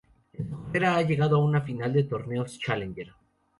[0.33, 3.13] En su carrera ha llegado a una final de torneos Challenger.